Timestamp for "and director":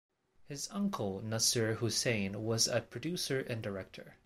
3.41-4.15